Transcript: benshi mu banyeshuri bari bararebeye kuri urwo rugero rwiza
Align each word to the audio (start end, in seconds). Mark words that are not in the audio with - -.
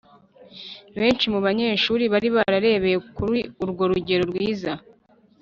benshi 0.99 1.25
mu 1.33 1.39
banyeshuri 1.45 2.03
bari 2.13 2.29
bararebeye 2.35 2.97
kuri 3.15 3.39
urwo 3.63 3.83
rugero 3.91 4.23
rwiza 4.31 4.71